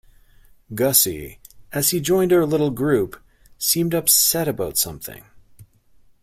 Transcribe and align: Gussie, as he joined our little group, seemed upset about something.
Gussie, 0.73 1.37
as 1.71 1.91
he 1.91 1.99
joined 1.99 2.33
our 2.33 2.43
little 2.43 2.71
group, 2.71 3.21
seemed 3.59 3.93
upset 3.93 4.47
about 4.47 4.75
something. 4.75 5.25